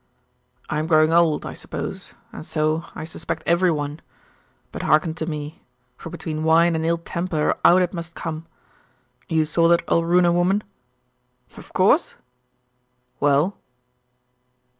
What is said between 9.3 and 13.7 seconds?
saw that Alruna woman?' 'Of course.' 'Well?